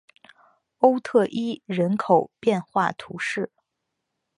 [0.79, 3.51] 欧特伊人口变化图示